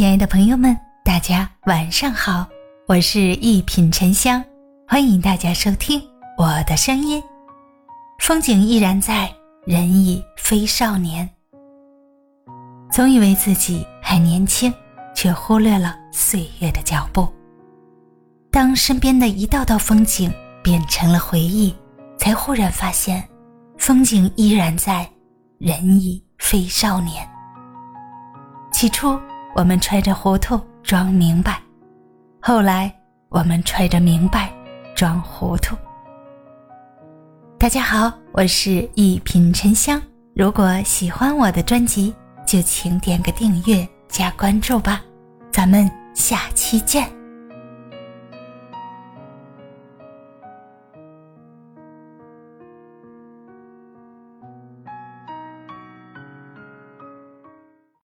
[0.00, 2.46] 亲爱的朋友们，大家晚上好，
[2.88, 4.42] 我是一品沉香，
[4.88, 6.02] 欢迎大家收听
[6.38, 7.22] 我的声音。
[8.18, 9.30] 风景依然在，
[9.66, 11.28] 人已非少年。
[12.90, 14.72] 总以为自己还年轻，
[15.14, 17.28] 却忽略了岁月的脚步。
[18.50, 20.32] 当身边的一道道风景
[20.62, 21.76] 变成了回忆，
[22.16, 23.22] 才忽然发现，
[23.76, 25.06] 风景依然在，
[25.58, 27.28] 人已非少年。
[28.72, 29.20] 起初。
[29.52, 31.60] 我们揣着糊涂装明白，
[32.40, 32.92] 后来
[33.28, 34.50] 我们揣着明白
[34.94, 35.76] 装糊涂。
[37.58, 40.00] 大家好，我是一品沉香。
[40.34, 42.14] 如果喜欢我的专辑，
[42.46, 45.02] 就请点个订阅加关注吧。
[45.50, 47.19] 咱们下期见。